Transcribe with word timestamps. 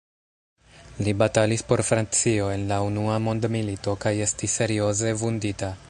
Li 1.07 1.11
batalis 1.21 1.63
por 1.73 1.83
Francio 1.91 2.47
en 2.55 2.65
la 2.73 2.81
Unua 2.87 3.21
Mondmilito 3.27 3.95
kaj 4.07 4.17
estis 4.31 4.61
serioze 4.63 5.15
vundita. 5.25 5.73